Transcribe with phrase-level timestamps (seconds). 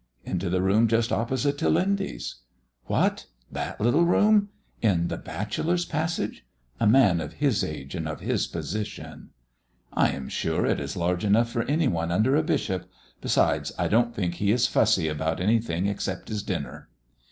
[0.25, 2.37] "Into the room just opposite to Lindy's."
[2.85, 3.27] "What!
[3.51, 4.49] that little room?
[4.81, 6.43] In the bachelor's passage?
[6.79, 9.29] A man of his age, and of his position!"
[9.93, 12.89] "I am sure it is large enough for any one under a bishop.
[13.21, 16.89] Besides, I don't think he is fussy about anything except his dinner."